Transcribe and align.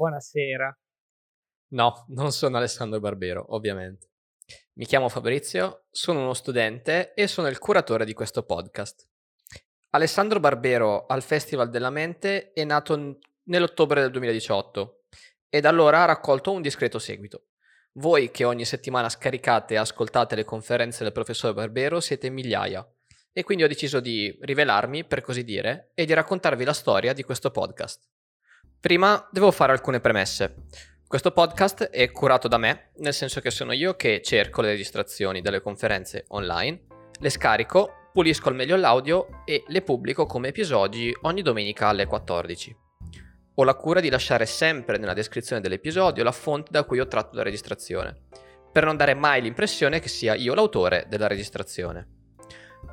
buonasera. 0.00 0.74
No, 1.72 2.06
non 2.08 2.32
sono 2.32 2.56
Alessandro 2.56 3.00
Barbero, 3.00 3.44
ovviamente. 3.54 4.08
Mi 4.78 4.86
chiamo 4.86 5.10
Fabrizio, 5.10 5.84
sono 5.90 6.22
uno 6.22 6.32
studente 6.32 7.12
e 7.12 7.26
sono 7.26 7.48
il 7.48 7.58
curatore 7.58 8.06
di 8.06 8.14
questo 8.14 8.44
podcast. 8.44 9.06
Alessandro 9.90 10.40
Barbero 10.40 11.04
al 11.04 11.22
Festival 11.22 11.68
della 11.68 11.90
Mente 11.90 12.52
è 12.52 12.64
nato 12.64 13.18
nell'ottobre 13.42 14.00
del 14.00 14.10
2018 14.10 15.04
e 15.50 15.60
da 15.60 15.68
allora 15.68 16.02
ha 16.02 16.06
raccolto 16.06 16.50
un 16.50 16.62
discreto 16.62 16.98
seguito. 16.98 17.48
Voi 17.94 18.30
che 18.30 18.44
ogni 18.44 18.64
settimana 18.64 19.10
scaricate 19.10 19.74
e 19.74 19.78
ascoltate 19.78 20.34
le 20.34 20.44
conferenze 20.44 21.02
del 21.02 21.12
professor 21.12 21.52
Barbero 21.52 22.00
siete 22.00 22.30
migliaia 22.30 22.88
e 23.32 23.42
quindi 23.42 23.64
ho 23.64 23.68
deciso 23.68 24.00
di 24.00 24.34
rivelarmi, 24.40 25.04
per 25.04 25.20
così 25.20 25.44
dire, 25.44 25.90
e 25.92 26.06
di 26.06 26.14
raccontarvi 26.14 26.64
la 26.64 26.72
storia 26.72 27.12
di 27.12 27.22
questo 27.22 27.50
podcast. 27.50 28.08
Prima 28.80 29.28
devo 29.30 29.50
fare 29.50 29.72
alcune 29.72 30.00
premesse. 30.00 30.54
Questo 31.06 31.32
podcast 31.32 31.90
è 31.90 32.10
curato 32.10 32.48
da 32.48 32.56
me, 32.56 32.92
nel 32.96 33.12
senso 33.12 33.42
che 33.42 33.50
sono 33.50 33.72
io 33.72 33.94
che 33.94 34.22
cerco 34.22 34.62
le 34.62 34.70
registrazioni 34.70 35.42
delle 35.42 35.60
conferenze 35.60 36.24
online, 36.28 36.86
le 37.18 37.28
scarico, 37.28 38.08
pulisco 38.10 38.48
al 38.48 38.54
meglio 38.54 38.76
l'audio 38.76 39.42
e 39.44 39.64
le 39.66 39.82
pubblico 39.82 40.24
come 40.24 40.48
episodi 40.48 41.14
ogni 41.22 41.42
domenica 41.42 41.88
alle 41.88 42.06
14. 42.06 42.74
Ho 43.56 43.64
la 43.64 43.74
cura 43.74 44.00
di 44.00 44.08
lasciare 44.08 44.46
sempre 44.46 44.96
nella 44.96 45.12
descrizione 45.12 45.60
dell'episodio 45.60 46.24
la 46.24 46.32
fonte 46.32 46.70
da 46.70 46.84
cui 46.84 47.00
ho 47.00 47.06
tratto 47.06 47.36
la 47.36 47.42
registrazione, 47.42 48.28
per 48.72 48.86
non 48.86 48.96
dare 48.96 49.12
mai 49.12 49.42
l'impressione 49.42 50.00
che 50.00 50.08
sia 50.08 50.34
io 50.34 50.54
l'autore 50.54 51.04
della 51.06 51.26
registrazione. 51.26 52.08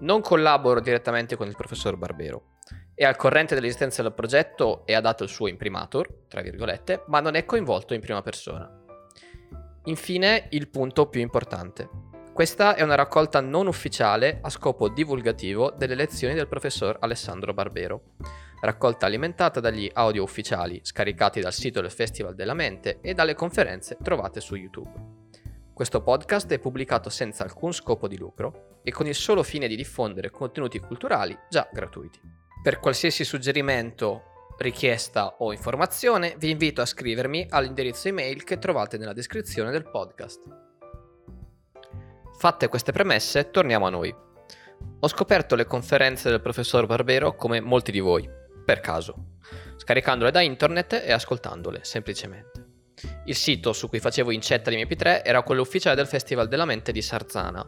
Non 0.00 0.22
collaboro 0.22 0.80
direttamente 0.80 1.36
con 1.36 1.46
il 1.46 1.54
professor 1.54 1.96
Barbero, 1.96 2.57
è 2.98 3.04
al 3.04 3.14
corrente 3.14 3.54
dell'esistenza 3.54 4.02
del 4.02 4.12
progetto 4.12 4.84
e 4.84 4.92
ha 4.92 5.00
dato 5.00 5.22
il 5.22 5.28
suo 5.28 5.46
imprimatur, 5.46 6.24
tra 6.26 6.40
virgolette, 6.40 7.04
ma 7.06 7.20
non 7.20 7.36
è 7.36 7.44
coinvolto 7.44 7.94
in 7.94 8.00
prima 8.00 8.22
persona. 8.22 8.68
Infine, 9.84 10.48
il 10.50 10.66
punto 10.66 11.06
più 11.06 11.20
importante. 11.20 11.88
Questa 12.32 12.74
è 12.74 12.82
una 12.82 12.96
raccolta 12.96 13.40
non 13.40 13.68
ufficiale 13.68 14.40
a 14.42 14.50
scopo 14.50 14.88
divulgativo 14.88 15.70
delle 15.70 15.94
lezioni 15.94 16.34
del 16.34 16.48
professor 16.48 16.96
Alessandro 16.98 17.54
Barbero, 17.54 18.16
raccolta 18.62 19.06
alimentata 19.06 19.60
dagli 19.60 19.88
audio 19.92 20.24
ufficiali 20.24 20.80
scaricati 20.82 21.38
dal 21.38 21.52
sito 21.52 21.80
del 21.80 21.92
Festival 21.92 22.34
della 22.34 22.54
Mente 22.54 22.98
e 23.00 23.14
dalle 23.14 23.36
conferenze 23.36 23.96
trovate 24.02 24.40
su 24.40 24.56
YouTube. 24.56 24.90
Questo 25.72 26.02
podcast 26.02 26.50
è 26.50 26.58
pubblicato 26.58 27.10
senza 27.10 27.44
alcun 27.44 27.72
scopo 27.72 28.08
di 28.08 28.16
lucro 28.16 28.80
e 28.82 28.90
con 28.90 29.06
il 29.06 29.14
solo 29.14 29.44
fine 29.44 29.68
di 29.68 29.76
diffondere 29.76 30.30
contenuti 30.30 30.80
culturali 30.80 31.38
già 31.48 31.68
gratuiti. 31.72 32.37
Per 32.60 32.80
qualsiasi 32.80 33.24
suggerimento, 33.24 34.54
richiesta 34.58 35.36
o 35.38 35.52
informazione 35.52 36.34
vi 36.38 36.50
invito 36.50 36.80
a 36.80 36.86
scrivermi 36.86 37.46
all'indirizzo 37.50 38.08
email 38.08 38.42
che 38.42 38.58
trovate 38.58 38.98
nella 38.98 39.12
descrizione 39.12 39.70
del 39.70 39.88
podcast. 39.88 40.42
Fatte 42.36 42.68
queste 42.68 42.90
premesse, 42.90 43.50
torniamo 43.50 43.86
a 43.86 43.90
noi. 43.90 44.14
Ho 45.00 45.08
scoperto 45.08 45.54
le 45.54 45.66
conferenze 45.66 46.30
del 46.30 46.40
professor 46.40 46.86
Barbero 46.86 47.36
come 47.36 47.60
molti 47.60 47.92
di 47.92 48.00
voi, 48.00 48.28
per 48.64 48.80
caso, 48.80 49.36
scaricandole 49.76 50.32
da 50.32 50.40
internet 50.40 51.02
e 51.04 51.12
ascoltandole, 51.12 51.80
semplicemente. 51.84 52.66
Il 53.26 53.36
sito 53.36 53.72
su 53.72 53.88
cui 53.88 54.00
facevo 54.00 54.32
incetta 54.32 54.70
di 54.70 54.84
MP3 54.84 55.22
era 55.24 55.42
quello 55.42 55.62
ufficiale 55.62 55.94
del 55.94 56.08
Festival 56.08 56.48
della 56.48 56.64
Mente 56.64 56.90
di 56.90 57.02
Sarzana, 57.02 57.64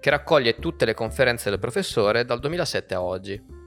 che 0.00 0.10
raccoglie 0.10 0.56
tutte 0.56 0.86
le 0.86 0.94
conferenze 0.94 1.50
del 1.50 1.58
professore 1.58 2.24
dal 2.24 2.40
2007 2.40 2.94
a 2.94 3.02
oggi. 3.02 3.60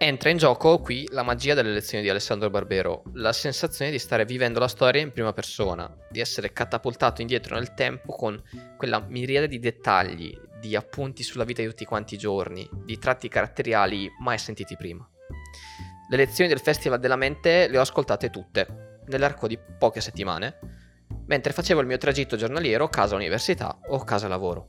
Entra 0.00 0.30
in 0.30 0.36
gioco 0.36 0.78
qui 0.78 1.08
la 1.10 1.24
magia 1.24 1.54
delle 1.54 1.72
lezioni 1.72 2.04
di 2.04 2.08
Alessandro 2.08 2.48
Barbero, 2.50 3.02
la 3.14 3.32
sensazione 3.32 3.90
di 3.90 3.98
stare 3.98 4.24
vivendo 4.24 4.60
la 4.60 4.68
storia 4.68 5.02
in 5.02 5.10
prima 5.10 5.32
persona, 5.32 5.92
di 6.08 6.20
essere 6.20 6.52
catapultato 6.52 7.20
indietro 7.20 7.56
nel 7.56 7.74
tempo 7.74 8.14
con 8.14 8.40
quella 8.76 9.00
miriade 9.00 9.48
di 9.48 9.58
dettagli, 9.58 10.38
di 10.60 10.76
appunti 10.76 11.24
sulla 11.24 11.42
vita 11.42 11.62
di 11.62 11.68
tutti 11.68 11.84
quanti 11.84 12.14
i 12.14 12.18
giorni, 12.18 12.68
di 12.84 12.96
tratti 13.00 13.26
caratteriali 13.26 14.08
mai 14.20 14.38
sentiti 14.38 14.76
prima. 14.76 15.04
Le 16.08 16.16
lezioni 16.16 16.48
del 16.48 16.60
Festival 16.60 17.00
della 17.00 17.16
Mente 17.16 17.66
le 17.66 17.78
ho 17.78 17.80
ascoltate 17.80 18.30
tutte, 18.30 19.00
nell'arco 19.06 19.48
di 19.48 19.58
poche 19.78 20.00
settimane, 20.00 20.60
mentre 21.26 21.52
facevo 21.52 21.80
il 21.80 21.88
mio 21.88 21.98
tragitto 21.98 22.36
giornaliero 22.36 22.88
casa-università 22.88 23.80
o 23.88 24.04
casa-lavoro. 24.04 24.68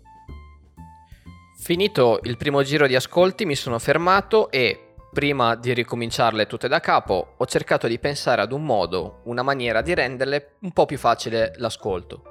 Finito 1.62 2.20
il 2.24 2.36
primo 2.36 2.64
giro 2.64 2.88
di 2.88 2.96
ascolti 2.96 3.46
mi 3.46 3.56
sono 3.56 3.78
fermato 3.78 4.50
e, 4.50 4.89
Prima 5.12 5.56
di 5.56 5.74
ricominciarle 5.74 6.46
tutte 6.46 6.68
da 6.68 6.80
capo, 6.80 7.34
ho 7.38 7.46
cercato 7.48 7.88
di 7.88 7.98
pensare 7.98 8.42
ad 8.42 8.52
un 8.52 8.64
modo, 8.64 9.22
una 9.24 9.42
maniera 9.42 9.82
di 9.82 9.96
renderle 9.96 10.58
un 10.60 10.72
po' 10.72 10.86
più 10.86 11.00
facile 11.00 11.54
l'ascolto. 11.56 12.22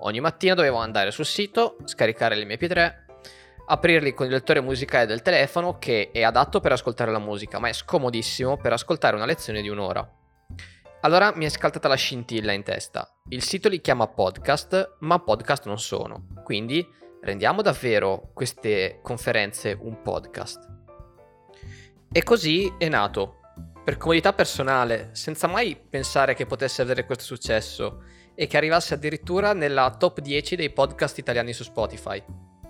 Ogni 0.00 0.18
mattina 0.20 0.54
dovevo 0.54 0.78
andare 0.78 1.10
sul 1.10 1.26
sito, 1.26 1.76
scaricare 1.84 2.34
le 2.34 2.46
mie 2.46 2.58
MP3, 2.58 2.92
aprirli 3.66 4.14
con 4.14 4.24
il 4.24 4.32
lettore 4.32 4.62
musicale 4.62 5.04
del 5.04 5.20
telefono 5.20 5.76
che 5.78 6.10
è 6.10 6.22
adatto 6.22 6.60
per 6.60 6.72
ascoltare 6.72 7.10
la 7.10 7.18
musica, 7.18 7.58
ma 7.58 7.68
è 7.68 7.74
scomodissimo 7.74 8.56
per 8.56 8.72
ascoltare 8.72 9.14
una 9.14 9.26
lezione 9.26 9.60
di 9.60 9.68
un'ora. 9.68 10.10
Allora 11.02 11.32
mi 11.36 11.44
è 11.44 11.50
scaltata 11.50 11.88
la 11.88 11.94
scintilla 11.94 12.52
in 12.52 12.62
testa. 12.62 13.06
Il 13.28 13.42
sito 13.42 13.68
li 13.68 13.82
chiama 13.82 14.08
podcast, 14.08 14.96
ma 15.00 15.18
podcast 15.18 15.66
non 15.66 15.78
sono. 15.78 16.26
Quindi 16.42 16.84
rendiamo 17.20 17.60
davvero 17.60 18.30
queste 18.32 19.00
conferenze 19.02 19.76
un 19.78 20.00
podcast. 20.00 20.77
E 22.10 22.22
così 22.22 22.72
è 22.78 22.88
nato. 22.88 23.40
Per 23.84 23.98
comodità 23.98 24.32
personale, 24.32 25.10
senza 25.12 25.46
mai 25.46 25.76
pensare 25.76 26.34
che 26.34 26.46
potesse 26.46 26.80
avere 26.80 27.04
questo 27.04 27.24
successo 27.24 28.02
e 28.34 28.46
che 28.46 28.56
arrivasse 28.56 28.94
addirittura 28.94 29.52
nella 29.52 29.94
top 29.94 30.20
10 30.20 30.56
dei 30.56 30.70
podcast 30.70 31.18
italiani 31.18 31.52
su 31.52 31.64
Spotify. 31.64 32.24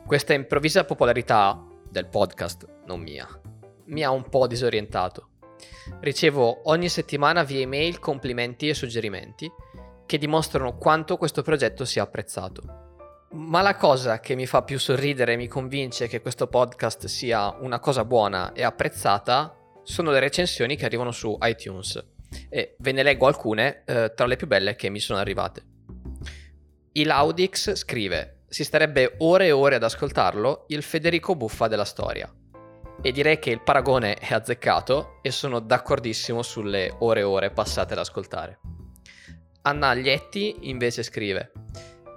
Questa 0.05 0.35
improvvisa 0.35 0.85
popolarità 0.85 1.65
del 1.89 2.09
podcast, 2.09 2.67
non 2.87 3.01
mia, 3.01 3.29
mi 3.87 4.03
ha 4.03 4.11
un 4.11 4.29
po' 4.29 4.49
disorientato. 4.49 5.29
Ricevo 6.01 6.69
ogni 6.71 6.89
settimana 6.89 7.45
via 7.45 7.61
email 7.61 8.01
complimenti 8.01 8.69
e 8.69 8.75
suggerimenti 8.75 9.49
che 10.05 10.19
dimostrano 10.19 10.77
quanto 10.77 11.17
questo 11.17 11.43
progetto 11.43 11.85
sia 11.85 12.03
apprezzato. 12.03 12.88
Ma 13.31 13.61
la 13.61 13.77
cosa 13.77 14.21
che 14.21 14.35
mi 14.35 14.47
fa 14.47 14.63
più 14.63 14.79
sorridere 14.79 15.35
e 15.35 15.37
mi 15.37 15.49
convince 15.49 16.09
che 16.09 16.23
questo 16.23 16.47
podcast 16.47 17.07
sia 17.07 17.55
una 17.61 17.79
cosa 17.79 18.05
buona 18.07 18.53
e 18.53 18.63
apprezzata 18.63 19.55
sono 19.83 20.11
le 20.11 20.19
recensioni 20.19 20.77
che 20.77 20.87
arrivano 20.87 21.11
su 21.11 21.37
iTunes. 21.43 22.03
E 22.49 22.77
ve 22.79 22.93
ne 22.93 23.03
leggo 23.03 23.27
alcune 23.27 23.83
eh, 23.85 24.13
tra 24.15 24.27
le 24.27 24.37
più 24.37 24.47
belle 24.47 24.77
che 24.77 24.89
mi 24.89 24.99
sono 24.99 25.19
arrivate. 25.19 25.63
Il 26.93 27.11
Audix 27.11 27.75
scrive: 27.75 28.45
Si 28.49 28.65
starebbe 28.65 29.17
ore 29.19 29.47
e 29.47 29.53
ore 29.53 29.75
ad 29.75 29.83
ascoltarlo, 29.83 30.65
il 30.69 30.83
Federico 30.83 31.37
Buffa 31.37 31.69
della 31.69 31.85
storia. 31.85 32.33
E 33.01 33.13
direi 33.13 33.39
che 33.39 33.51
il 33.51 33.61
paragone 33.61 34.15
è 34.15 34.33
azzeccato 34.33 35.19
e 35.21 35.31
sono 35.31 35.61
d'accordissimo 35.61 36.43
sulle 36.43 36.95
ore 37.01 37.21
e 37.21 37.25
ore 37.25 37.51
passate 37.51 37.93
ad 37.93 38.01
ascoltare. 38.01 38.59
Anna 39.63 39.89
Aglietti 39.89 40.57
invece 40.63 41.03
scrive: 41.03 41.53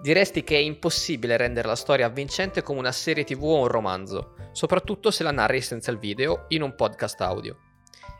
Diresti 0.01 0.43
che 0.43 0.55
è 0.55 0.59
impossibile 0.59 1.37
rendere 1.37 1.67
la 1.67 1.75
storia 1.75 2.07
avvincente 2.07 2.63
come 2.63 2.79
una 2.79 2.91
serie 2.91 3.23
tv 3.23 3.43
o 3.43 3.59
un 3.59 3.67
romanzo, 3.67 4.33
soprattutto 4.51 5.11
se 5.11 5.21
la 5.21 5.29
narri 5.29 5.61
senza 5.61 5.91
il 5.91 5.99
video, 5.99 6.45
in 6.47 6.63
un 6.63 6.73
podcast 6.73 7.21
audio. 7.21 7.57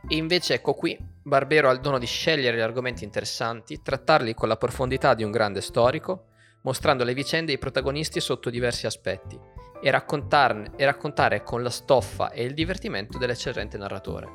E 0.08 0.16
invece 0.16 0.54
ecco 0.54 0.76
qui, 0.76 0.96
Barbero 1.24 1.70
ha 1.70 1.74
il 1.74 1.80
dono 1.80 1.98
di 1.98 2.06
scegliere 2.06 2.56
gli 2.56 2.62
argomenti 2.62 3.04
interessanti, 3.04 3.82
trattarli 3.82 4.36
con 4.36 4.48
la 4.48 4.58
profondità 4.58 5.16
di 5.16 5.24
un 5.24 5.32
grande 5.32 5.62
storico, 5.62 6.28
mostrando 6.62 7.04
le 7.04 7.16
vicende 7.16 7.52
e 7.52 7.56
i 7.56 7.60
protagonisti 7.60 8.20
sotto 8.20 8.52
diversi 8.52 8.86
aspetti, 8.86 9.40
e, 9.82 9.88
e 9.88 10.86
raccontare 10.86 11.42
con 11.42 11.64
la 11.64 11.72
stoffa 11.72 12.30
e 12.30 12.44
il 12.44 12.54
divertimento 12.54 13.18
dell'eccellente 13.18 13.80
narratore. 13.80 14.28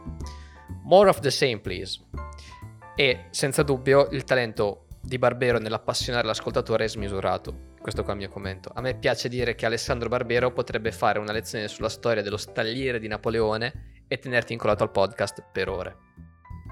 More 0.82 1.08
of 1.08 1.20
the 1.20 1.30
same, 1.30 1.60
please. 1.60 2.00
E, 2.96 3.26
senza 3.30 3.62
dubbio, 3.62 4.08
il 4.10 4.24
talento 4.24 4.85
di 5.06 5.18
Barbero 5.18 5.58
nell'appassionare 5.58 6.26
l'ascoltatore 6.26 6.84
è 6.84 6.88
smisurato. 6.88 7.74
Questo 7.80 8.02
qua 8.02 8.10
è 8.12 8.16
il 8.16 8.22
mio 8.22 8.28
commento. 8.28 8.72
A 8.74 8.80
me 8.80 8.98
piace 8.98 9.28
dire 9.28 9.54
che 9.54 9.64
Alessandro 9.64 10.08
Barbero 10.08 10.52
potrebbe 10.52 10.90
fare 10.90 11.20
una 11.20 11.30
lezione 11.30 11.68
sulla 11.68 11.88
storia 11.88 12.22
dello 12.22 12.36
stagliere 12.36 12.98
di 12.98 13.06
Napoleone 13.06 14.02
e 14.08 14.18
tenerti 14.18 14.52
incollato 14.52 14.82
al 14.82 14.90
podcast 14.90 15.44
per 15.52 15.68
ore. 15.68 15.96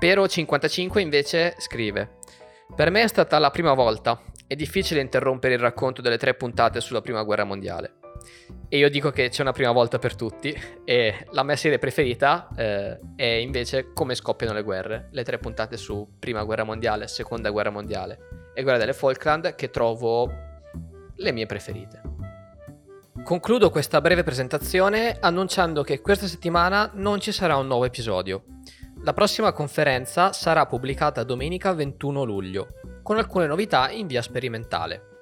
Pero55 0.01 0.99
invece 0.99 1.55
scrive: 1.59 2.17
Per 2.75 2.91
me 2.91 3.03
è 3.03 3.09
stata 3.09 3.39
la 3.39 3.51
prima 3.51 3.73
volta. 3.73 4.21
È 4.49 4.57
difficile 4.57 5.01
interrompere 5.01 5.55
il 5.55 5.61
racconto 5.61 6.03
delle 6.03 6.19
tre 6.19 6.35
puntate 6.35 6.81
sulla 6.81 7.01
prima 7.01 7.23
guerra 7.23 7.45
mondiale. 7.45 7.99
E 8.69 8.79
io 8.79 8.89
dico 8.89 9.11
che 9.11 9.29
c'è 9.29 9.43
una 9.43 9.53
prima 9.53 9.73
volta 9.73 9.99
per 9.99 10.17
tutti 10.17 10.55
e 10.85 11.27
la 11.31 11.43
mia 11.43 11.57
serie 11.57 11.79
preferita 11.79 12.49
eh, 12.57 12.99
è 13.15 13.25
invece 13.25 13.93
Come 13.93 14.15
scoppiano 14.15 14.53
le 14.53 14.63
guerre, 14.63 15.09
le 15.13 15.23
tre 15.23 15.39
puntate 15.39 15.77
su 15.77 16.17
Prima 16.19 16.43
Guerra 16.43 16.65
Mondiale, 16.65 17.07
Seconda 17.07 17.51
Guerra 17.51 17.71
Mondiale 17.71 18.19
e 18.55 18.63
Guerra 18.63 18.79
delle 18.79 18.93
Falkland 18.93 19.55
che 19.55 19.71
trovo 19.71 20.31
le 21.17 21.33
mie 21.33 21.47
preferite. 21.47 22.03
Concludo 23.23 23.71
questa 23.71 24.01
breve 24.01 24.23
presentazione 24.23 25.17
annunciando 25.19 25.83
che 25.83 26.01
questa 26.01 26.27
settimana 26.27 26.91
non 26.95 27.21
ci 27.21 27.33
sarà 27.33 27.57
un 27.57 27.67
nuovo 27.67 27.85
episodio. 27.85 28.45
La 29.03 29.13
prossima 29.13 29.53
conferenza 29.53 30.33
sarà 30.33 30.67
pubblicata 30.67 31.23
domenica 31.23 31.73
21 31.73 32.25
luglio, 32.25 32.67
con 33.03 33.17
alcune 33.19 33.47
novità 33.47 33.91
in 33.91 34.07
via 34.07 34.21
sperimentale. 34.21 35.14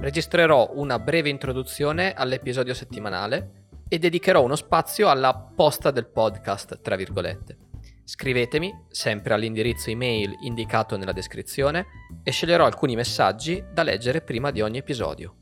Registrerò 0.00 0.70
una 0.76 0.98
breve 0.98 1.28
introduzione 1.28 2.14
all'episodio 2.14 2.72
settimanale 2.72 3.66
e 3.86 3.98
dedicherò 3.98 4.42
uno 4.42 4.56
spazio 4.56 5.10
alla 5.10 5.34
posta 5.34 5.90
del 5.90 6.06
podcast, 6.06 6.80
tra 6.80 6.96
virgolette. 6.96 7.58
Scrivetemi, 8.04 8.86
sempre 8.88 9.34
all'indirizzo 9.34 9.90
email 9.90 10.38
indicato 10.40 10.96
nella 10.96 11.12
descrizione, 11.12 11.84
e 12.22 12.30
sceglierò 12.30 12.64
alcuni 12.64 12.96
messaggi 12.96 13.62
da 13.70 13.82
leggere 13.82 14.22
prima 14.22 14.50
di 14.50 14.62
ogni 14.62 14.78
episodio. 14.78 15.36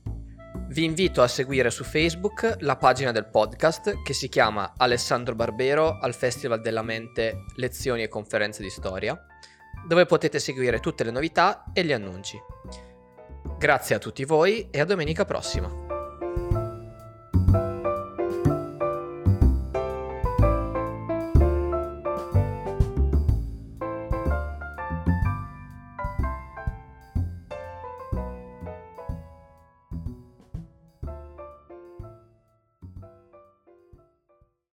Vi 0.70 0.82
invito 0.82 1.22
a 1.22 1.28
seguire 1.28 1.70
su 1.70 1.84
Facebook 1.84 2.56
la 2.58 2.76
pagina 2.76 3.12
del 3.12 3.28
podcast 3.28 4.02
che 4.02 4.12
si 4.12 4.28
chiama 4.28 4.72
Alessandro 4.76 5.36
Barbero 5.36 6.00
al 6.00 6.14
Festival 6.14 6.60
della 6.60 6.82
Mente 6.82 7.44
Lezioni 7.54 8.02
e 8.02 8.08
Conferenze 8.08 8.64
di 8.64 8.70
Storia, 8.70 9.16
dove 9.86 10.04
potete 10.04 10.40
seguire 10.40 10.80
tutte 10.80 11.04
le 11.04 11.12
novità 11.12 11.62
e 11.72 11.84
gli 11.84 11.92
annunci. 11.92 12.36
Grazie 13.58 13.96
a 13.96 13.98
tutti 13.98 14.24
voi 14.24 14.68
e 14.70 14.78
a 14.78 14.84
domenica 14.84 15.24
prossima. 15.24 15.87